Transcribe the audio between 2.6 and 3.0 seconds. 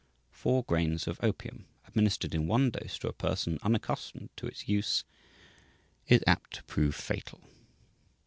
dose